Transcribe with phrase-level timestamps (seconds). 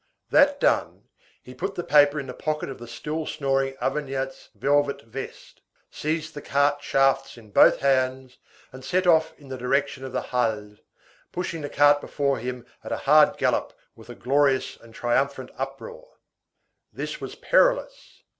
[0.31, 1.03] That done,
[1.43, 6.33] he put the paper in the pocket of the still snoring Auvergnat's velvet vest, seized
[6.33, 8.39] the cart shafts in both hands,
[8.71, 10.79] and set off in the direction of the Halles,
[11.31, 16.07] pushing the cart before him at a hard gallop with a glorious and triumphant uproar.
[16.91, 18.23] This was perilous.